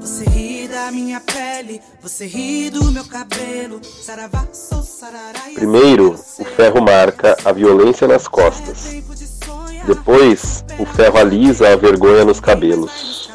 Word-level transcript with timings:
Você 0.00 0.24
ri 0.24 0.66
da 0.66 0.90
minha 0.90 1.20
pele, 1.20 1.80
você 2.00 2.26
ri 2.26 2.70
do 2.70 2.90
meu 2.90 3.04
cabelo. 3.04 3.80
Saravá, 3.84 4.48
sou 4.52 4.82
sarará 4.82 5.42
Primeiro, 5.54 6.14
o 6.14 6.44
ferro 6.44 6.82
marca 6.82 7.36
a 7.44 7.52
violência 7.52 8.08
nas 8.08 8.26
costas. 8.26 9.02
Depois, 9.86 10.64
o 10.78 10.84
ferro 10.84 11.18
alisa 11.18 11.72
a 11.72 11.76
vergonha 11.76 12.24
nos 12.24 12.40
cabelos. 12.40 13.30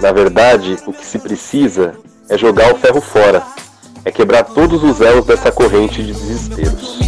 Na 0.00 0.12
verdade, 0.12 0.76
o 0.86 0.92
que 0.92 1.06
se 1.06 1.18
precisa 1.18 1.96
é 2.28 2.36
jogar 2.36 2.72
o 2.74 2.78
ferro 2.78 3.00
fora, 3.00 3.42
é 4.04 4.12
quebrar 4.12 4.44
todos 4.44 4.82
os 4.82 5.00
elos 5.00 5.24
dessa 5.24 5.50
corrente 5.50 6.02
de 6.02 6.12
desesperos. 6.12 6.98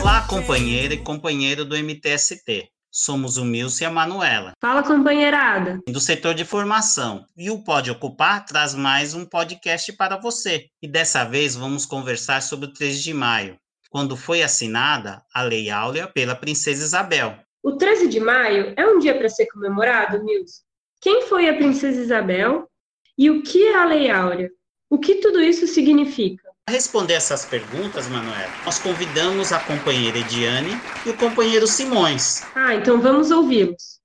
Olá, 0.00 0.26
companheira 0.28 0.92
e 0.92 0.98
companheiro 0.98 1.64
do 1.64 1.76
MTST. 1.76 2.68
Somos 2.94 3.38
o 3.38 3.44
Milson 3.46 3.84
e 3.84 3.86
a 3.86 3.90
Manuela. 3.90 4.52
Fala, 4.60 4.82
companheirada. 4.82 5.80
Do 5.88 5.98
setor 5.98 6.34
de 6.34 6.44
formação. 6.44 7.24
E 7.34 7.48
o 7.48 7.64
Pode 7.64 7.90
Ocupar 7.90 8.44
traz 8.44 8.74
mais 8.74 9.14
um 9.14 9.24
podcast 9.24 9.90
para 9.94 10.18
você. 10.18 10.66
E 10.82 10.86
dessa 10.86 11.24
vez 11.24 11.56
vamos 11.56 11.86
conversar 11.86 12.42
sobre 12.42 12.66
o 12.66 12.72
13 12.74 13.02
de 13.02 13.14
maio, 13.14 13.58
quando 13.88 14.14
foi 14.14 14.42
assinada 14.42 15.22
a 15.34 15.40
Lei 15.40 15.70
Áurea 15.70 16.06
pela 16.06 16.34
Princesa 16.34 16.84
Isabel. 16.84 17.34
O 17.62 17.72
13 17.72 18.08
de 18.08 18.20
maio 18.20 18.74
é 18.76 18.86
um 18.86 18.98
dia 18.98 19.16
para 19.16 19.30
ser 19.30 19.46
comemorado, 19.46 20.22
Milson? 20.22 20.60
Quem 21.00 21.22
foi 21.22 21.48
a 21.48 21.54
Princesa 21.54 21.98
Isabel? 21.98 22.68
E 23.16 23.30
o 23.30 23.42
que 23.42 23.68
é 23.68 23.74
a 23.74 23.86
Lei 23.86 24.10
Áurea? 24.10 24.50
O 24.90 24.98
que 24.98 25.14
tudo 25.14 25.40
isso 25.40 25.66
significa? 25.66 26.51
Para 26.64 26.76
responder 26.76 27.14
essas 27.14 27.44
perguntas, 27.44 28.06
Manuela, 28.06 28.52
nós 28.64 28.78
convidamos 28.78 29.52
a 29.52 29.58
companheira 29.58 30.18
Ediane 30.18 30.70
e 31.04 31.10
o 31.10 31.16
companheiro 31.16 31.66
Simões. 31.66 32.42
Ah, 32.54 32.76
então 32.76 33.00
vamos 33.00 33.32
ouvi-los. 33.32 34.01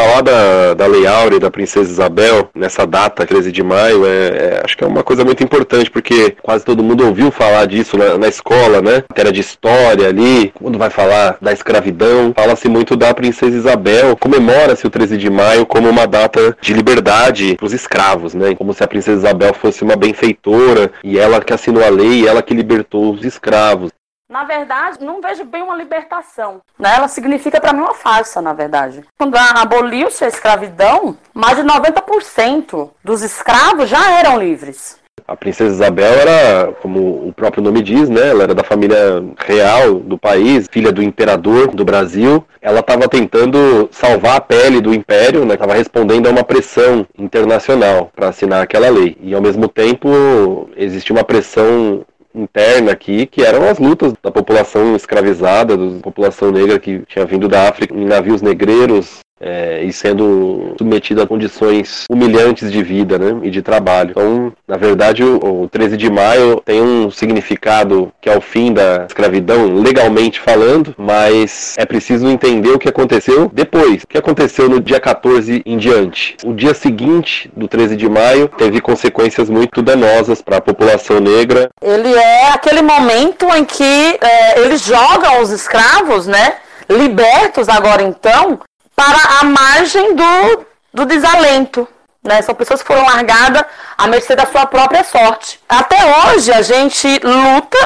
Falar 0.00 0.22
da, 0.22 0.72
da 0.72 0.86
Lei 0.86 1.06
Áurea 1.06 1.36
e 1.36 1.40
da 1.40 1.50
Princesa 1.50 1.90
Isabel 1.90 2.48
nessa 2.54 2.86
data, 2.86 3.26
13 3.26 3.52
de 3.52 3.62
maio, 3.62 4.06
é, 4.06 4.28
é, 4.28 4.62
acho 4.64 4.74
que 4.74 4.82
é 4.82 4.86
uma 4.86 5.02
coisa 5.02 5.26
muito 5.26 5.44
importante, 5.44 5.90
porque 5.90 6.34
quase 6.42 6.64
todo 6.64 6.82
mundo 6.82 7.06
ouviu 7.06 7.30
falar 7.30 7.66
disso 7.66 7.98
na, 7.98 8.16
na 8.16 8.26
escola, 8.26 8.80
né? 8.80 9.04
Matéria 9.10 9.30
de 9.30 9.42
história 9.42 10.08
ali, 10.08 10.54
quando 10.54 10.78
vai 10.78 10.88
falar 10.88 11.36
da 11.38 11.52
escravidão, 11.52 12.32
fala-se 12.34 12.66
muito 12.66 12.96
da 12.96 13.12
Princesa 13.12 13.54
Isabel. 13.54 14.16
Comemora-se 14.16 14.86
o 14.86 14.90
13 14.90 15.18
de 15.18 15.28
maio 15.28 15.66
como 15.66 15.90
uma 15.90 16.06
data 16.06 16.56
de 16.62 16.72
liberdade 16.72 17.56
para 17.56 17.66
os 17.66 17.74
escravos, 17.74 18.32
né? 18.32 18.54
Como 18.54 18.72
se 18.72 18.82
a 18.82 18.88
Princesa 18.88 19.18
Isabel 19.18 19.52
fosse 19.52 19.84
uma 19.84 19.96
benfeitora 19.96 20.90
e 21.04 21.18
ela 21.18 21.42
que 21.42 21.52
assinou 21.52 21.84
a 21.84 21.90
lei, 21.90 22.26
ela 22.26 22.40
que 22.40 22.54
libertou 22.54 23.12
os 23.12 23.22
escravos 23.22 23.90
na 24.30 24.44
verdade, 24.44 25.04
não 25.04 25.20
vejo 25.20 25.44
bem 25.44 25.60
uma 25.60 25.76
libertação. 25.76 26.62
Né? 26.78 26.94
Ela 26.96 27.08
significa 27.08 27.60
para 27.60 27.72
mim 27.72 27.80
uma 27.80 27.94
farsa, 27.94 28.40
na 28.40 28.52
verdade. 28.52 29.02
Quando 29.18 29.36
aboliu-se 29.36 30.24
a 30.24 30.28
escravidão, 30.28 31.18
mais 31.34 31.56
de 31.56 31.64
90% 31.64 32.90
dos 33.02 33.22
escravos 33.22 33.88
já 33.88 34.12
eram 34.12 34.38
livres. 34.38 35.00
A 35.26 35.36
princesa 35.36 35.74
Isabel 35.74 36.12
era, 36.12 36.72
como 36.80 37.28
o 37.28 37.32
próprio 37.32 37.62
nome 37.62 37.82
diz, 37.82 38.08
né? 38.08 38.30
Ela 38.30 38.44
era 38.44 38.54
da 38.54 38.64
família 38.64 39.22
real 39.36 39.94
do 39.94 40.18
país, 40.18 40.66
filha 40.70 40.90
do 40.90 41.02
imperador 41.02 41.68
do 41.68 41.84
Brasil. 41.84 42.44
Ela 42.60 42.80
estava 42.80 43.08
tentando 43.08 43.88
salvar 43.92 44.36
a 44.36 44.40
pele 44.40 44.80
do 44.80 44.94
império, 44.94 45.44
né? 45.44 45.54
Estava 45.54 45.74
respondendo 45.74 46.26
a 46.26 46.30
uma 46.30 46.42
pressão 46.42 47.06
internacional 47.18 48.10
para 48.14 48.28
assinar 48.28 48.62
aquela 48.62 48.88
lei. 48.88 49.16
E 49.20 49.34
ao 49.34 49.42
mesmo 49.42 49.68
tempo 49.68 50.68
existia 50.76 51.14
uma 51.14 51.24
pressão 51.24 52.04
interna 52.34 52.92
aqui, 52.92 53.26
que 53.26 53.42
eram 53.42 53.68
as 53.68 53.78
lutas 53.78 54.12
da 54.22 54.30
população 54.30 54.94
escravizada, 54.94 55.76
da 55.76 56.00
população 56.00 56.50
negra 56.50 56.78
que 56.78 57.00
tinha 57.06 57.24
vindo 57.24 57.48
da 57.48 57.68
África 57.68 57.94
em 57.94 58.04
navios 58.04 58.42
negreiros 58.42 59.20
é, 59.40 59.82
e 59.82 59.92
sendo 59.92 60.74
submetido 60.78 61.22
a 61.22 61.26
condições 61.26 62.04
humilhantes 62.10 62.70
de 62.70 62.82
vida 62.82 63.18
né, 63.18 63.40
e 63.42 63.50
de 63.50 63.62
trabalho. 63.62 64.10
Então, 64.10 64.52
na 64.68 64.76
verdade, 64.76 65.24
o, 65.24 65.62
o 65.62 65.68
13 65.68 65.96
de 65.96 66.10
maio 66.10 66.60
tem 66.64 66.82
um 66.82 67.10
significado 67.10 68.12
que 68.20 68.28
é 68.28 68.36
o 68.36 68.40
fim 68.40 68.72
da 68.72 69.06
escravidão, 69.08 69.74
legalmente 69.74 70.40
falando, 70.40 70.94
mas 70.98 71.74
é 71.78 71.86
preciso 71.86 72.28
entender 72.28 72.70
o 72.70 72.78
que 72.78 72.88
aconteceu 72.88 73.50
depois. 73.52 74.02
O 74.02 74.06
que 74.06 74.18
aconteceu 74.18 74.68
no 74.68 74.80
dia 74.80 75.00
14 75.00 75.62
em 75.64 75.78
diante? 75.78 76.36
O 76.44 76.52
dia 76.52 76.74
seguinte 76.74 77.50
do 77.56 77.66
13 77.66 77.96
de 77.96 78.08
maio 78.08 78.48
teve 78.48 78.80
consequências 78.80 79.48
muito 79.48 79.80
danosas 79.82 80.42
para 80.42 80.58
a 80.58 80.60
população 80.60 81.20
negra. 81.20 81.70
Ele 81.82 82.12
é 82.12 82.52
aquele 82.52 82.82
momento 82.82 83.46
em 83.56 83.64
que 83.64 84.18
é, 84.20 84.60
eles 84.60 84.84
jogam 84.84 85.40
os 85.40 85.50
escravos, 85.50 86.26
né? 86.26 86.54
Libertos 86.88 87.68
agora 87.68 88.02
então, 88.02 88.58
para 89.00 89.40
a 89.40 89.44
margem 89.44 90.14
do, 90.14 90.66
do 90.92 91.06
desalento. 91.06 91.88
Né? 92.22 92.42
São 92.42 92.54
pessoas 92.54 92.82
que 92.82 92.86
foram 92.86 93.06
largadas 93.06 93.64
à 93.96 94.06
mercê 94.06 94.36
da 94.36 94.44
sua 94.44 94.66
própria 94.66 95.02
sorte. 95.02 95.58
Até 95.66 95.96
hoje 96.18 96.52
a 96.52 96.60
gente 96.60 97.08
luta 97.24 97.78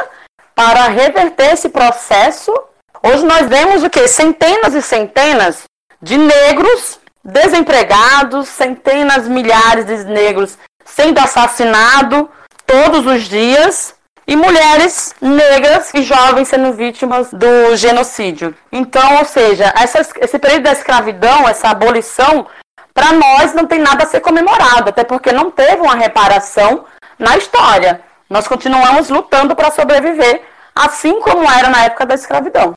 para 0.57 0.89
reverter 0.89 1.53
esse 1.53 1.69
processo. 1.69 2.53
Hoje 3.01 3.25
nós 3.25 3.49
vemos 3.49 3.85
o 3.85 3.91
que? 3.91 4.09
Centenas 4.09 4.75
e 4.75 4.83
centenas 4.83 5.63
de 6.03 6.19
negros 6.19 6.99
desempregados, 7.23 8.49
centenas, 8.49 9.29
milhares 9.29 9.87
de 9.87 10.05
negros 10.07 10.59
sendo 10.85 11.21
assassinados 11.21 12.27
todos 12.67 13.07
os 13.07 13.23
dias 13.23 13.95
e 14.27 14.37
mulheres 14.37 15.15
negras 15.21 15.93
e 15.95 16.03
jovens 16.03 16.49
sendo 16.49 16.73
vítimas 16.73 17.31
do 17.33 17.77
genocídio. 17.77 18.55
Então, 18.73 19.19
ou 19.19 19.25
seja, 19.25 19.73
essa, 19.77 20.01
esse 20.21 20.39
período 20.39 20.63
da 20.63 20.73
escravidão, 20.73 21.49
essa 21.49 21.69
abolição, 21.69 22.47
para 22.93 23.13
nós 23.13 23.53
não 23.55 23.67
tem 23.67 23.79
nada 23.79 24.05
a 24.05 24.07
ser 24.07 24.21
comemorado, 24.21 24.91
até 24.91 25.05
porque 25.05 25.33
não 25.33 25.51
teve 25.51 25.83
uma 25.83 25.95
reparação 25.95 26.85
na 27.19 27.37
história. 27.37 28.01
Nós 28.31 28.49
continuamos 28.49 29.11
lutando 29.11 29.55
para 29.55 29.71
sobreviver, 29.71 30.43
assim 30.75 31.21
como 31.21 31.51
era 31.51 31.69
na 31.69 31.85
época 31.85 32.07
da 32.07 32.15
escravidão. 32.15 32.73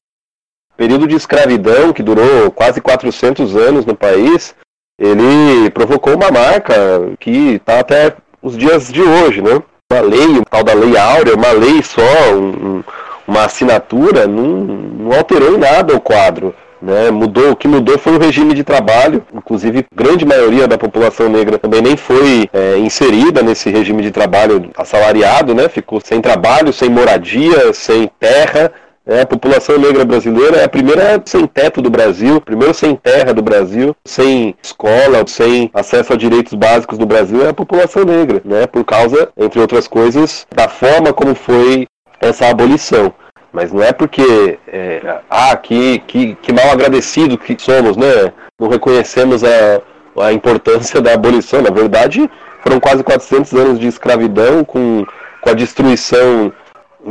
Período 0.76 1.08
de 1.08 1.16
escravidão, 1.16 1.94
que 1.94 2.04
durou 2.04 2.52
quase 2.52 2.82
400 2.82 3.56
anos 3.56 3.86
no 3.86 3.96
país, 3.96 4.56
ele 5.00 5.70
provocou 5.72 6.16
uma 6.16 6.30
marca 6.30 6.76
que 7.20 7.56
está 7.56 7.80
até 7.80 8.16
os 8.42 8.58
dias 8.58 8.92
de 8.92 9.02
hoje, 9.02 9.42
né? 9.42 9.62
Uma 9.90 10.02
lei, 10.02 10.38
o 10.38 10.44
tal 10.44 10.66
da 10.66 10.74
lei 10.74 10.98
áurea, 10.98 11.34
uma 11.34 11.52
lei 11.54 11.82
só, 11.82 12.34
um, 12.34 12.84
uma 13.26 13.46
assinatura, 13.46 14.28
não, 14.28 14.44
não 14.44 15.18
alterou 15.18 15.56
em 15.56 15.58
nada 15.58 15.96
o 15.96 16.02
quadro. 16.02 16.54
Né, 16.80 17.10
mudou, 17.10 17.52
o 17.52 17.56
que 17.56 17.68
mudou 17.68 17.98
foi 17.98 18.14
o 18.14 18.20
regime 18.20 18.54
de 18.54 18.64
trabalho, 18.64 19.26
inclusive 19.34 19.84
grande 19.96 20.24
maioria 20.26 20.68
da 20.68 20.78
população 20.78 21.28
negra 21.28 21.58
também 21.58 21.82
nem 21.82 21.98
foi 21.98 22.48
é, 22.54 22.78
inserida 22.78 23.42
nesse 23.42 23.72
regime 23.72 24.04
de 24.04 24.12
trabalho 24.12 24.70
assalariado, 24.78 25.56
né, 25.56 25.68
ficou 25.70 26.00
sem 26.00 26.22
trabalho, 26.22 26.72
sem 26.72 26.88
moradia, 26.88 27.74
sem 27.74 28.12
terra, 28.20 28.72
é, 29.08 29.22
a 29.22 29.26
população 29.26 29.80
negra 29.80 30.04
brasileira 30.04 30.58
é 30.58 30.64
a 30.66 30.70
primeira 30.70 31.22
sem 31.26 31.48
teto 31.48 31.82
do 31.82 31.90
Brasil, 31.90 32.42
primeiro 32.42 32.74
sem 32.74 32.94
terra 32.96 33.34
do 33.34 33.42
Brasil, 33.42 33.96
sem 34.04 34.54
escola, 34.62 35.26
sem 35.26 35.72
acesso 35.74 36.12
a 36.12 36.18
direitos 36.18 36.54
básicos 36.54 36.98
do 36.98 37.06
Brasil, 37.06 37.46
é 37.46 37.50
a 37.50 37.54
população 37.54 38.04
negra, 38.04 38.42
né? 38.44 38.68
Por 38.68 38.84
causa, 38.84 39.30
entre 39.38 39.62
outras 39.62 39.88
coisas, 39.88 40.46
da 40.54 40.68
forma 40.68 41.14
como 41.14 41.34
foi 41.34 41.88
essa 42.20 42.48
abolição. 42.48 43.14
Mas 43.54 43.72
não 43.72 43.82
é 43.82 43.94
porque, 43.94 44.60
é, 44.68 45.02
ah, 45.30 45.56
que, 45.56 46.00
que, 46.00 46.36
que 46.36 46.52
mal 46.52 46.70
agradecido 46.70 47.38
que 47.38 47.56
somos, 47.58 47.96
né? 47.96 48.34
Não 48.60 48.68
reconhecemos 48.68 49.42
a, 49.44 49.82
a 50.22 50.34
importância 50.34 51.00
da 51.02 51.14
abolição. 51.14 51.62
Na 51.62 51.72
verdade, 51.72 52.30
foram 52.62 52.80
quase 52.80 53.04
400 53.04 53.54
anos 53.54 53.80
de 53.80 53.88
escravidão 53.88 54.66
com, 54.66 55.06
com 55.42 55.50
a 55.50 55.54
destruição 55.54 56.52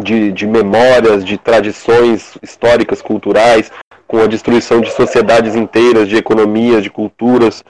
de, 0.03 0.33
de 0.33 0.47
memórias, 0.47 1.25
de 1.25 1.39
tradições 1.39 2.37
históricas, 2.43 3.03
culturais, 3.03 3.71
com 4.07 4.19
a 4.19 4.27
destruição 4.27 4.81
de 4.81 4.91
sociedades 4.93 5.55
inteiras, 5.55 6.09
de 6.09 6.17
economias, 6.17 6.83
de 6.83 6.91
culturas, 6.91 7.65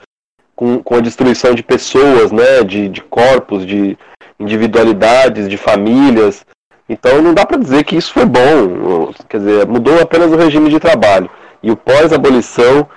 com, 0.55 0.81
com 0.81 0.95
a 0.95 1.01
destruição 1.01 1.53
de 1.53 1.63
pessoas, 1.63 2.31
né, 2.31 2.63
de, 2.63 2.89
de 2.89 3.01
corpos, 3.01 3.65
de 3.65 3.97
individualidades, 4.39 5.47
de 5.47 5.57
famílias. 5.57 6.45
Então 6.89 7.21
não 7.21 7.33
dá 7.33 7.45
para 7.45 7.57
dizer 7.57 7.83
que 7.83 7.95
isso 7.95 8.13
foi 8.13 8.25
bom, 8.25 9.11
quer 9.27 9.39
dizer, 9.39 9.67
mudou 9.67 9.99
apenas 10.01 10.31
o 10.31 10.37
regime 10.37 10.69
de 10.69 10.79
trabalho. 10.79 11.29
E 11.61 11.71
o 11.71 11.75
pós-abolição 11.75 12.87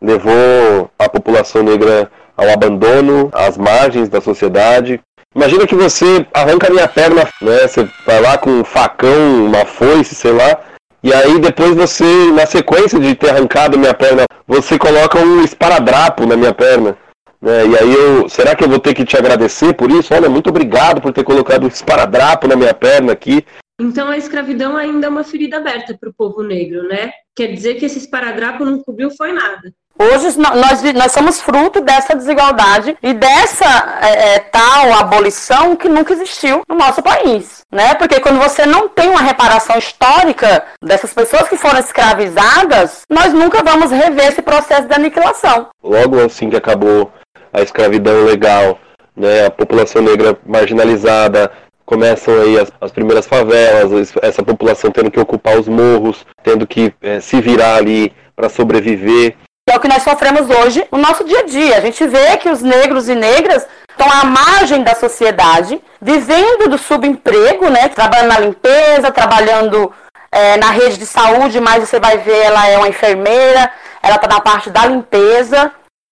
levou 0.00 0.90
a 0.98 1.08
população 1.08 1.62
negra 1.62 2.10
ao 2.36 2.48
abandono, 2.48 3.28
às 3.32 3.58
margens 3.58 4.08
da 4.08 4.20
sociedade, 4.20 5.00
Imagina 5.34 5.64
que 5.64 5.76
você 5.76 6.26
arranca 6.34 6.66
a 6.66 6.70
minha 6.70 6.88
perna, 6.88 7.22
né? 7.40 7.68
Você 7.68 7.88
vai 8.04 8.20
lá 8.20 8.36
com 8.36 8.50
um 8.50 8.64
facão, 8.64 9.46
uma 9.46 9.64
foice, 9.64 10.14
sei 10.14 10.32
lá. 10.32 10.60
E 11.02 11.14
aí 11.14 11.38
depois 11.38 11.74
você, 11.76 12.32
na 12.32 12.44
sequência 12.46 12.98
de 12.98 13.14
ter 13.14 13.30
arrancado 13.30 13.78
minha 13.78 13.94
perna, 13.94 14.24
você 14.46 14.76
coloca 14.76 15.18
um 15.18 15.42
esparadrapo 15.44 16.26
na 16.26 16.36
minha 16.36 16.52
perna. 16.52 16.98
Né? 17.40 17.66
E 17.66 17.78
aí 17.78 17.94
eu. 17.94 18.28
Será 18.28 18.56
que 18.56 18.64
eu 18.64 18.68
vou 18.68 18.80
ter 18.80 18.92
que 18.92 19.04
te 19.04 19.16
agradecer 19.16 19.72
por 19.72 19.90
isso? 19.90 20.12
Olha, 20.12 20.28
muito 20.28 20.50
obrigado 20.50 21.00
por 21.00 21.12
ter 21.12 21.22
colocado 21.22 21.64
um 21.64 21.68
esparadrapo 21.68 22.48
na 22.48 22.56
minha 22.56 22.74
perna 22.74 23.12
aqui. 23.12 23.44
Então 23.80 24.08
a 24.08 24.18
escravidão 24.18 24.76
ainda 24.76 25.06
é 25.06 25.10
uma 25.10 25.24
ferida 25.24 25.56
aberta 25.56 25.96
para 25.98 26.10
o 26.10 26.14
povo 26.14 26.42
negro, 26.42 26.82
né? 26.88 27.12
Quer 27.40 27.54
dizer 27.54 27.76
que 27.76 27.86
esse 27.86 27.96
esparadrapo 27.96 28.66
não 28.66 28.80
cobriu 28.80 29.10
foi 29.16 29.32
nada. 29.32 29.72
Hoje 29.98 30.38
nós, 30.38 30.82
nós 30.92 31.10
somos 31.10 31.40
fruto 31.40 31.80
dessa 31.80 32.14
desigualdade 32.14 32.94
e 33.02 33.14
dessa 33.14 33.64
é, 34.02 34.34
é, 34.34 34.38
tal 34.40 34.92
abolição 34.92 35.74
que 35.74 35.88
nunca 35.88 36.12
existiu 36.12 36.60
no 36.68 36.74
nosso 36.74 37.02
país. 37.02 37.62
Né? 37.72 37.94
Porque 37.94 38.20
quando 38.20 38.38
você 38.38 38.66
não 38.66 38.90
tem 38.90 39.08
uma 39.08 39.22
reparação 39.22 39.78
histórica 39.78 40.66
dessas 40.84 41.14
pessoas 41.14 41.48
que 41.48 41.56
foram 41.56 41.80
escravizadas, 41.80 43.04
nós 43.08 43.32
nunca 43.32 43.62
vamos 43.64 43.90
rever 43.90 44.26
esse 44.28 44.42
processo 44.42 44.86
de 44.86 44.92
aniquilação. 44.94 45.68
Logo 45.82 46.20
assim 46.22 46.50
que 46.50 46.56
acabou 46.56 47.10
a 47.54 47.62
escravidão 47.62 48.24
legal, 48.24 48.78
né, 49.16 49.46
a 49.46 49.50
população 49.50 50.02
negra 50.02 50.38
marginalizada, 50.44 51.50
começam 51.90 52.32
aí 52.40 52.56
as, 52.56 52.70
as, 52.80 52.92
primeiras 52.92 53.26
favelas, 53.26 54.12
essa 54.22 54.44
população 54.44 54.92
tendo 54.92 55.10
que 55.10 55.18
ocupar 55.18 55.58
os 55.58 55.66
morros, 55.66 56.24
tendo 56.40 56.64
que 56.64 56.94
é, 57.02 57.18
se 57.18 57.40
virar 57.40 57.74
ali 57.74 58.12
para 58.36 58.48
sobreviver 58.48 59.34
é 59.68 59.76
o 59.76 59.80
que 59.80 59.88
nós 59.88 60.02
sofremos 60.02 60.48
hoje 60.50 60.84
no 60.90 60.98
nosso 60.98 61.22
dia 61.22 61.40
a 61.40 61.42
dia. 61.44 61.76
A 61.76 61.80
gente 61.80 62.04
vê 62.04 62.36
que 62.38 62.48
os 62.48 62.60
negros 62.60 63.08
e 63.08 63.14
negras 63.14 63.68
estão 63.88 64.10
à 64.10 64.24
margem 64.24 64.82
da 64.82 64.96
sociedade, 64.96 65.80
vivendo 66.00 66.68
do 66.68 66.76
subemprego, 66.76 67.68
né? 67.68 67.88
Trabalhando 67.88 68.32
na 68.32 68.40
limpeza, 68.40 69.12
trabalhando 69.12 69.92
é, 70.32 70.56
na 70.56 70.70
rede 70.70 70.98
de 70.98 71.06
saúde, 71.06 71.60
mas 71.60 71.88
você 71.88 72.00
vai 72.00 72.18
ver, 72.18 72.46
ela 72.46 72.68
é 72.68 72.78
uma 72.78 72.88
enfermeira, 72.88 73.70
ela 74.02 74.16
está 74.16 74.26
na 74.26 74.40
parte 74.40 74.70
da 74.70 74.86
limpeza, 74.86 75.70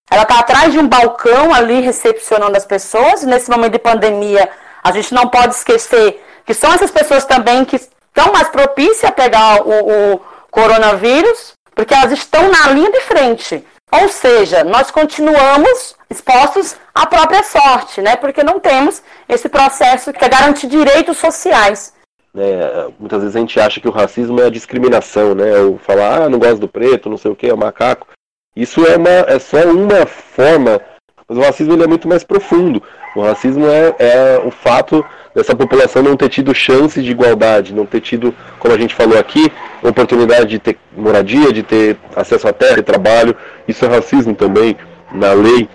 ela 0.09 0.23
está 0.23 0.39
atrás 0.39 0.73
de 0.73 0.79
um 0.79 0.87
balcão 0.87 1.53
ali 1.53 1.81
recepcionando 1.81 2.57
as 2.57 2.65
pessoas. 2.65 3.25
Nesse 3.25 3.51
momento 3.51 3.73
de 3.73 3.81
pandemia, 3.81 4.49
a 4.88 4.93
gente 4.93 5.14
não 5.14 5.29
pode 5.29 5.55
esquecer 5.55 6.25
que 6.44 6.55
são 6.55 6.73
essas 6.73 6.90
pessoas 6.90 7.25
também 7.25 7.64
que 7.64 7.76
estão 7.76 8.32
mais 8.32 8.49
propícias 8.49 9.05
a 9.05 9.12
pegar 9.12 9.62
o, 9.67 10.14
o 10.14 10.20
coronavírus 10.50 11.52
porque 11.75 11.94
elas 11.94 12.11
estão 12.11 12.50
na 12.50 12.73
linha 12.73 12.90
de 12.90 13.00
frente. 13.02 13.64
Ou 13.93 14.08
seja, 14.08 14.64
nós 14.64 14.90
continuamos 14.90 15.94
expostos 16.11 16.76
à 16.94 17.06
própria 17.06 17.43
sorte, 17.43 18.02
né? 18.02 18.17
Porque 18.17 18.43
não 18.43 18.58
temos 18.58 19.02
esse 19.29 19.49
processo 19.49 20.12
que 20.12 20.25
é 20.25 20.29
garantir 20.29 20.67
direitos 20.67 21.17
sociais. 21.19 21.94
É, 22.37 22.88
muitas 22.99 23.20
vezes 23.23 23.37
a 23.37 23.38
gente 23.41 23.61
acha 23.61 23.81
que 23.81 23.88
o 23.88 23.93
racismo 23.93 24.41
é 24.41 24.46
a 24.46 24.50
discriminação, 24.50 25.34
né? 25.34 25.56
Ou 25.61 25.79
falar, 25.79 26.23
ah, 26.23 26.29
não 26.29 26.38
gosto 26.38 26.58
do 26.58 26.69
preto, 26.69 27.08
não 27.08 27.17
sei 27.17 27.31
o 27.31 27.37
que, 27.37 27.49
é 27.49 27.55
macaco. 27.55 28.08
Isso 28.56 28.84
é, 28.84 28.96
uma, 28.96 29.08
é 29.08 29.38
só 29.38 29.58
uma 29.70 30.05
forma, 30.05 30.81
mas 31.29 31.39
o 31.39 31.43
racismo 31.43 31.75
ele 31.75 31.85
é 31.85 31.87
muito 31.87 32.09
mais 32.09 32.25
profundo. 32.25 32.83
O 33.15 33.23
racismo 33.23 33.67
é, 33.67 33.95
é 33.99 34.43
o 34.43 34.51
fato 34.51 35.05
dessa 35.35 35.55
população 35.55 36.03
não 36.03 36.17
ter 36.17 36.29
tido 36.29 36.55
chance 36.55 37.03
de 37.03 37.11
igualdade, 37.11 37.75
não 37.75 37.85
ter 37.85 38.01
tido, 38.01 38.35
como 38.59 38.75
a 38.75 38.79
gente 38.79 38.95
falou 38.95 39.19
aqui, 39.19 39.53
oportunidade 39.83 40.47
de 40.47 40.59
ter 40.59 40.79
moradia, 40.97 41.53
de 41.53 41.63
ter 41.63 41.99
acesso 42.17 42.49
à 42.49 42.53
terra 42.53 42.79
e 42.79 42.83
trabalho. 42.83 43.37
Isso 43.67 43.85
é 43.85 43.89
racismo 43.89 44.35
também, 44.35 44.77
na 45.13 45.33
lei. 45.33 45.69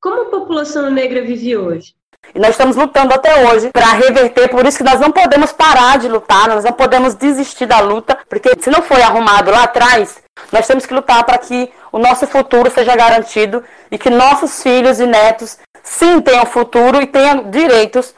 Como 0.00 0.22
a 0.22 0.24
população 0.26 0.90
negra 0.90 1.22
vive 1.22 1.56
hoje? 1.56 1.94
E 2.34 2.38
nós 2.38 2.50
estamos 2.50 2.76
lutando 2.76 3.12
até 3.12 3.48
hoje 3.48 3.70
para 3.72 3.92
reverter, 3.92 4.48
por 4.48 4.64
isso 4.64 4.78
que 4.78 4.84
nós 4.84 5.00
não 5.00 5.10
podemos 5.10 5.52
parar 5.52 5.98
de 5.98 6.06
lutar, 6.06 6.48
nós 6.48 6.62
não 6.62 6.72
podemos 6.72 7.14
desistir 7.14 7.66
da 7.66 7.80
luta, 7.80 8.16
porque 8.28 8.50
se 8.60 8.70
não 8.70 8.82
foi 8.82 9.02
arrumado 9.02 9.50
lá 9.50 9.64
atrás, 9.64 10.22
nós 10.52 10.66
temos 10.66 10.86
que 10.86 10.94
lutar 10.94 11.24
para 11.24 11.38
que 11.38 11.70
o 11.92 11.98
nosso 11.98 12.26
futuro 12.26 12.70
seja 12.70 12.94
garantido 12.96 13.62
e 13.90 13.98
que 13.98 14.10
nossos 14.10 14.62
filhos 14.62 15.00
e 15.00 15.06
netos 15.06 15.58
sim 15.82 16.20
tenham 16.20 16.46
futuro 16.46 17.00
e 17.00 17.06
tenham 17.06 17.50
direitos 17.50 18.14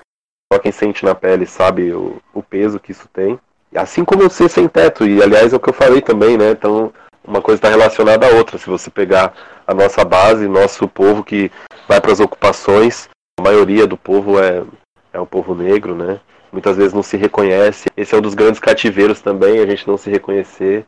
só 0.53 0.59
quem 0.59 0.71
sente 0.71 1.03
na 1.03 1.15
pele 1.15 1.47
sabe 1.47 1.95
o, 1.95 2.21
o 2.35 2.43
peso 2.43 2.79
que 2.79 2.93
isso 2.93 3.09
tem. 3.11 3.41
Assim 3.75 4.05
como 4.05 4.29
ser 4.29 4.51
sem 4.51 4.69
teto, 4.69 5.07
e 5.07 5.23
aliás 5.23 5.51
é 5.51 5.57
o 5.57 5.61
que 5.61 5.71
eu 5.71 5.73
falei 5.73 6.03
também, 6.03 6.37
né? 6.37 6.51
Então, 6.51 6.93
uma 7.27 7.41
coisa 7.41 7.57
está 7.57 7.71
relacionada 7.71 8.27
à 8.27 8.31
outra. 8.35 8.59
Se 8.59 8.69
você 8.69 8.91
pegar 8.91 9.33
a 9.67 9.73
nossa 9.73 10.05
base, 10.05 10.47
nosso 10.47 10.87
povo 10.87 11.25
que 11.25 11.51
vai 11.89 12.03
para 12.03 12.13
as 12.13 12.21
ocupações, 12.21 13.09
a 13.41 13.43
maioria 13.43 13.87
do 13.87 13.97
povo 13.97 14.39
é, 14.39 14.63
é 15.11 15.19
o 15.19 15.25
povo 15.25 15.55
negro, 15.55 15.95
né? 15.95 16.21
Muitas 16.53 16.77
vezes 16.77 16.93
não 16.93 17.03
se 17.03 17.17
reconhece. 17.17 17.89
Esse 17.97 18.15
é 18.15 18.19
um 18.19 18.21
dos 18.21 18.35
grandes 18.35 18.61
cativeiros 18.61 19.23
também, 19.23 19.59
a 19.59 19.67
gente 19.67 19.89
não 19.89 19.97
se 19.97 20.11
reconhecer. 20.11 20.85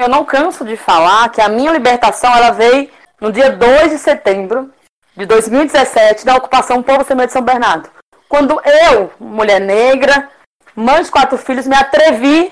Eu 0.00 0.08
não 0.08 0.24
canso 0.24 0.64
de 0.64 0.78
falar 0.78 1.28
que 1.28 1.42
a 1.42 1.48
minha 1.50 1.72
libertação 1.72 2.34
ela 2.34 2.52
veio 2.52 2.90
no 3.20 3.30
dia 3.30 3.50
2 3.50 3.90
de 3.90 3.98
setembro 3.98 4.72
de 5.14 5.26
2017, 5.26 6.24
da 6.24 6.36
ocupação 6.36 6.82
Povo 6.82 7.04
Semedo 7.04 7.26
de 7.26 7.34
São 7.34 7.42
Bernardo. 7.42 7.90
Quando 8.26 8.58
eu, 8.64 9.12
mulher 9.20 9.60
negra, 9.60 10.30
mãe 10.74 11.02
de 11.02 11.10
quatro 11.10 11.36
filhos, 11.36 11.66
me 11.66 11.76
atrevi, 11.76 12.50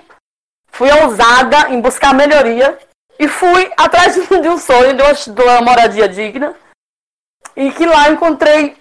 fui 0.70 0.90
ousada 0.92 1.70
em 1.70 1.80
buscar 1.80 2.12
melhoria 2.12 2.78
e 3.18 3.26
fui 3.26 3.72
atrás 3.78 4.14
de 4.14 4.48
um 4.50 4.58
sonho, 4.58 4.94
de 4.94 5.02
uma, 5.02 5.14
de 5.14 5.42
uma 5.42 5.62
moradia 5.62 6.06
digna. 6.06 6.54
E 7.56 7.72
que 7.72 7.86
lá 7.86 8.10
encontrei 8.10 8.76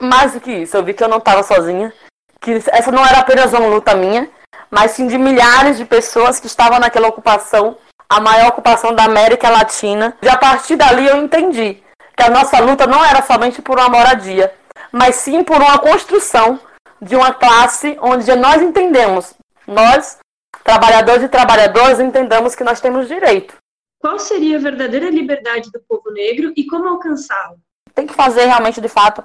mais 0.00 0.32
do 0.32 0.40
que 0.40 0.50
isso. 0.50 0.74
Eu 0.74 0.82
vi 0.82 0.94
que 0.94 1.04
eu 1.04 1.08
não 1.08 1.18
estava 1.18 1.42
sozinha, 1.42 1.92
que 2.40 2.52
essa 2.72 2.90
não 2.90 3.04
era 3.04 3.18
apenas 3.18 3.52
uma 3.52 3.66
luta 3.66 3.94
minha, 3.94 4.30
mas 4.70 4.92
sim 4.92 5.06
de 5.06 5.18
milhares 5.18 5.76
de 5.76 5.84
pessoas 5.84 6.40
que 6.40 6.46
estavam 6.46 6.78
naquela 6.78 7.08
ocupação, 7.08 7.76
a 8.08 8.20
maior 8.20 8.48
ocupação 8.48 8.94
da 8.94 9.04
América 9.04 9.50
Latina. 9.50 10.16
E 10.22 10.28
a 10.28 10.36
partir 10.36 10.76
dali 10.76 11.06
eu 11.06 11.16
entendi 11.16 11.82
que 12.16 12.22
a 12.22 12.30
nossa 12.30 12.58
luta 12.58 12.86
não 12.86 13.04
era 13.04 13.22
somente 13.22 13.60
por 13.60 13.78
uma 13.78 13.88
moradia, 13.88 14.52
mas 14.90 15.16
sim 15.16 15.44
por 15.44 15.56
uma 15.56 15.78
construção 15.78 16.58
de 17.00 17.14
uma 17.14 17.32
classe 17.32 17.96
onde 18.00 18.34
nós 18.34 18.60
entendemos, 18.60 19.34
nós, 19.66 20.18
trabalhadores 20.64 21.22
e 21.22 21.28
trabalhadoras, 21.28 22.00
entendamos 22.00 22.56
que 22.56 22.64
nós 22.64 22.80
temos 22.80 23.06
direito. 23.06 23.54
Qual 24.00 24.18
seria 24.18 24.56
a 24.56 24.60
verdadeira 24.60 25.10
liberdade 25.10 25.70
do 25.70 25.80
povo 25.88 26.10
negro 26.10 26.52
e 26.56 26.66
como 26.66 26.88
alcançá-la? 26.88 27.56
Tem 27.94 28.06
que 28.06 28.14
fazer 28.14 28.46
realmente, 28.46 28.80
de 28.80 28.88
fato, 28.88 29.24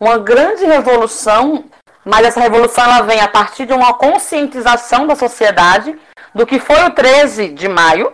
uma 0.00 0.18
grande 0.18 0.64
revolução, 0.64 1.64
mas 2.04 2.26
essa 2.26 2.40
revolução 2.40 2.84
ela 2.84 3.02
vem 3.02 3.20
a 3.20 3.28
partir 3.28 3.66
de 3.66 3.72
uma 3.72 3.94
conscientização 3.94 5.06
da 5.06 5.14
sociedade 5.14 5.98
do 6.34 6.46
que 6.46 6.58
foi 6.58 6.82
o 6.84 6.90
13 6.90 7.48
de 7.48 7.68
maio, 7.68 8.12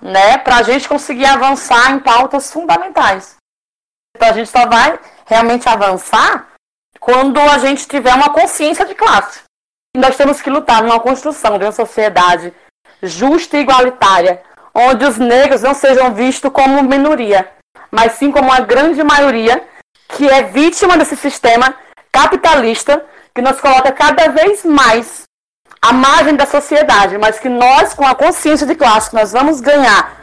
né, 0.00 0.38
para 0.38 0.58
a 0.58 0.62
gente 0.62 0.88
conseguir 0.88 1.26
avançar 1.26 1.92
em 1.92 2.00
pautas 2.00 2.52
fundamentais. 2.52 3.36
Então 4.16 4.28
a 4.28 4.32
gente 4.32 4.48
só 4.48 4.66
vai 4.66 4.98
realmente 5.26 5.68
avançar 5.68 6.48
quando 6.98 7.38
a 7.38 7.58
gente 7.58 7.86
tiver 7.86 8.14
uma 8.14 8.30
consciência 8.30 8.84
de 8.84 8.94
classe. 8.94 9.40
E 9.94 9.98
nós 9.98 10.16
temos 10.16 10.42
que 10.42 10.50
lutar 10.50 10.82
numa 10.82 11.00
construção 11.00 11.58
de 11.58 11.64
uma 11.64 11.72
sociedade 11.72 12.52
justa 13.02 13.56
e 13.56 13.60
igualitária, 13.60 14.42
onde 14.74 15.04
os 15.04 15.18
negros 15.18 15.62
não 15.62 15.74
sejam 15.74 16.14
vistos 16.14 16.52
como 16.52 16.82
minoria, 16.82 17.50
mas 17.90 18.12
sim 18.12 18.30
como 18.30 18.48
uma 18.48 18.60
grande 18.60 19.02
maioria 19.02 19.66
que 20.08 20.28
é 20.28 20.42
vítima 20.42 20.96
desse 20.96 21.16
sistema 21.16 21.74
capitalista 22.10 23.04
que 23.34 23.42
nos 23.42 23.60
coloca 23.60 23.92
cada 23.92 24.28
vez 24.28 24.64
mais 24.64 25.27
à 25.80 25.92
margem 25.92 26.34
da 26.34 26.46
sociedade, 26.46 27.16
mas 27.18 27.38
que 27.38 27.48
nós, 27.48 27.94
com 27.94 28.06
a 28.06 28.14
consciência 28.14 28.66
de 28.66 28.74
classe, 28.74 29.14
nós 29.14 29.32
vamos 29.32 29.60
ganhar 29.60 30.17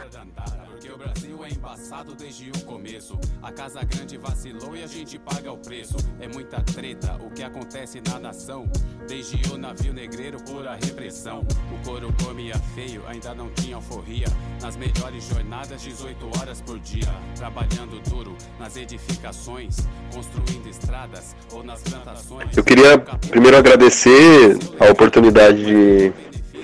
casa 3.56 3.82
grande 3.82 4.18
vacilou 4.18 4.76
e 4.76 4.84
a 4.84 4.86
gente 4.86 5.18
paga 5.18 5.50
o 5.50 5.56
preço. 5.56 5.96
É 6.20 6.28
muita 6.28 6.60
treta 6.60 7.18
o 7.24 7.30
que 7.30 7.42
acontece 7.42 8.02
na 8.06 8.20
nação. 8.20 8.70
Desde 9.08 9.40
o 9.50 9.56
navio 9.56 9.94
negreiro, 9.94 10.36
pura 10.44 10.74
repressão. 10.74 11.42
O 11.72 11.84
couro 11.84 12.14
comia 12.22 12.54
feio, 12.74 13.02
ainda 13.08 13.34
não 13.34 13.48
tinha 13.50 13.76
alforria. 13.76 14.26
Nas 14.60 14.76
melhores 14.76 15.26
jornadas, 15.26 15.80
18 15.80 16.38
horas 16.38 16.60
por 16.60 16.78
dia. 16.78 17.08
Trabalhando 17.34 17.98
duro 18.10 18.36
nas 18.60 18.76
edificações, 18.76 19.78
construindo 20.14 20.68
estradas 20.68 21.34
ou 21.50 21.64
nas 21.64 21.80
plantações. 21.80 22.54
Eu 22.54 22.62
queria 22.62 22.98
primeiro 23.30 23.56
agradecer 23.56 24.58
a 24.78 24.90
oportunidade 24.90 25.64
de, 25.64 26.12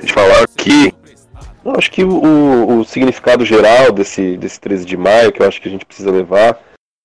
de 0.05 0.13
falar 0.13 0.43
aqui. 0.43 0.93
Acho 1.65 1.91
que 1.91 2.05
o, 2.05 2.81
o, 2.81 2.85
significado 2.85 3.45
geral 3.47 3.93
desse, 3.93 4.37
desse 4.37 4.61
13 4.61 4.85
de 4.85 4.97
maio, 4.97 5.33
que 5.33 5.41
eu 5.41 5.47
acho 5.47 5.63
que 5.63 5.69
a 5.69 5.71
gente 5.71 5.87
precisa 5.87 6.11
levar, 6.11 6.59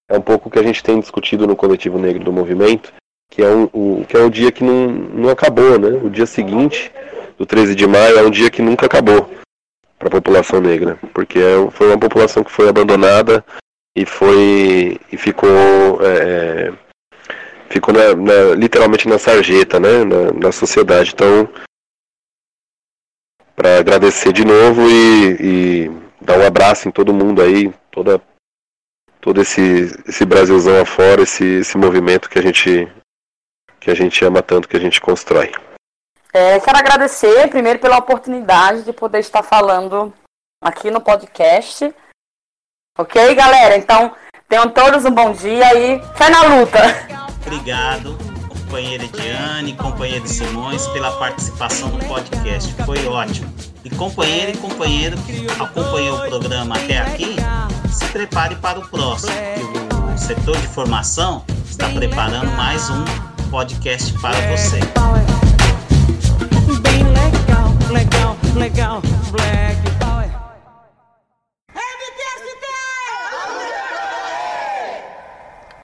é 0.09 0.17
um 0.17 0.21
pouco 0.21 0.47
o 0.47 0.51
que 0.51 0.59
a 0.59 0.63
gente 0.63 0.83
tem 0.83 0.99
discutido 0.99 1.45
no 1.45 1.55
coletivo 1.55 1.99
negro 1.99 2.23
do 2.23 2.31
movimento, 2.31 2.93
que 3.29 3.41
é, 3.41 3.49
um, 3.49 3.63
o, 3.73 4.05
que 4.07 4.15
é 4.15 4.21
o 4.21 4.29
dia 4.29 4.51
que 4.51 4.63
não, 4.63 4.87
não 4.87 5.29
acabou, 5.29 5.77
né? 5.77 5.89
O 6.03 6.09
dia 6.09 6.25
seguinte, 6.25 6.91
do 7.37 7.45
13 7.45 7.75
de 7.75 7.85
maio, 7.85 8.17
é 8.17 8.23
um 8.23 8.31
dia 8.31 8.49
que 8.49 8.61
nunca 8.61 8.85
acabou 8.85 9.29
para 9.99 10.07
a 10.07 10.11
população 10.11 10.61
negra, 10.61 10.97
porque 11.13 11.39
é, 11.39 11.71
foi 11.71 11.87
uma 11.87 11.99
população 11.99 12.43
que 12.43 12.51
foi 12.51 12.69
abandonada 12.69 13.43
e 13.95 14.05
foi 14.05 14.99
e 15.11 15.17
ficou 15.17 15.99
é, 16.01 16.69
é 16.69 16.73
ficou 17.69 17.93
na, 17.93 18.15
na, 18.15 18.55
literalmente 18.55 19.09
na 19.09 19.19
sarjeta, 19.19 19.79
né? 19.79 20.05
Na, 20.05 20.31
na 20.31 20.51
sociedade. 20.51 21.11
Então, 21.13 21.49
para 23.55 23.79
agradecer 23.79 24.31
de 24.31 24.45
novo 24.45 24.81
e, 24.89 25.37
e 25.39 25.91
dar 26.21 26.37
um 26.37 26.45
abraço 26.45 26.87
em 26.87 26.91
todo 26.91 27.13
mundo 27.13 27.41
aí, 27.41 27.73
toda 27.91 28.21
todo 29.27 29.41
esse, 29.41 29.93
esse 30.07 30.23
Brasilzão 30.23 30.79
afora, 30.79 31.21
esse, 31.21 31.43
esse 31.43 31.77
movimento 31.77 32.29
que 32.29 32.39
a 32.39 32.41
gente 32.41 32.87
que 33.77 33.91
a 33.91 33.93
gente 33.93 34.23
ama 34.23 34.41
tanto, 34.41 34.69
que 34.69 34.77
a 34.77 34.79
gente 34.79 35.01
constrói. 35.01 35.51
É, 36.33 36.57
quero 36.61 36.77
agradecer 36.77 37.49
primeiro 37.49 37.77
pela 37.77 37.97
oportunidade 37.97 38.83
de 38.83 38.93
poder 38.93 39.19
estar 39.19 39.43
falando 39.43 40.13
aqui 40.63 40.89
no 40.89 41.01
podcast. 41.01 41.93
Ok, 42.97 43.35
galera? 43.35 43.75
Então, 43.75 44.15
tenham 44.47 44.69
todos 44.69 45.03
um 45.03 45.11
bom 45.11 45.33
dia 45.33 45.77
e 45.77 46.01
fé 46.15 46.29
na 46.29 46.43
luta! 46.43 46.79
Obrigado, 47.45 48.17
companheira 48.47 49.03
Ediane, 49.03 49.75
companheiro 49.75 50.25
Simões, 50.25 50.87
pela 50.87 51.11
participação 51.19 51.89
no 51.89 51.99
podcast. 52.05 52.73
Foi 52.85 53.05
ótimo. 53.05 53.53
E 53.83 53.89
companheiro 53.89 54.51
e 54.51 54.57
companheiro 54.57 55.17
que 55.23 55.47
acompanhou 55.61 56.17
o 56.17 56.29
programa 56.29 56.77
até 56.77 56.96
prepare 58.17 58.55
para 58.55 58.79
o 58.79 58.87
próximo. 58.87 59.31
É. 59.31 59.57
O 60.11 60.17
setor 60.17 60.57
de 60.57 60.67
formação 60.69 61.45
está 61.69 61.87
preparando 61.89 62.51
mais 62.53 62.89
um 62.89 63.05
podcast 63.51 64.11
para 64.13 64.35
é, 64.35 64.57
você. 64.57 64.79
É 64.79 64.81
Bem 66.81 67.03
legal, 67.03 67.71
legal, 67.91 68.35
legal, 68.55 69.01
legal. 69.31 69.96